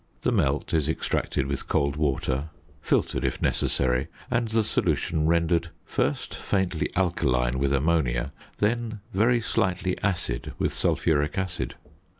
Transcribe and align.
The 0.23 0.31
"melt" 0.31 0.73
is 0.73 0.89
extracted 0.89 1.45
with 1.45 1.67
cold 1.67 1.95
water, 1.95 2.49
filtered 2.81 3.23
if 3.23 3.39
necessary, 3.39 4.07
and 4.31 4.47
the 4.47 4.63
solution 4.63 5.27
rendered 5.27 5.69
first 5.85 6.33
faintly 6.33 6.89
alkaline 6.95 7.59
with 7.59 7.71
ammonia, 7.71 8.33
then 8.57 9.01
very 9.13 9.41
slightly 9.41 9.95
acid 10.01 10.53
with 10.57 10.73
sulphuric 10.73 11.37
acid. 11.37 11.75